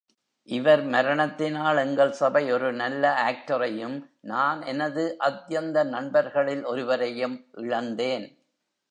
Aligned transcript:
இவர் 0.49 0.83
மரணத்தினால் 0.85 1.77
எங்கள் 1.77 2.11
சபை 2.11 2.51
ஒரு 2.51 2.73
நல்ல 2.73 3.03
ஆக்டரையும், 3.23 3.97
நான் 4.21 4.61
எனது 4.61 5.03
அத்யந்த 5.19 5.83
நண்பர்களில் 5.83 6.63
ஒருவரையும் 6.63 7.45
இழந்தேன். 7.51 8.25